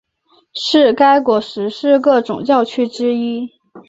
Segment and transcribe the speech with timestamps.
[0.55, 3.51] 是该国十四个总教区之一。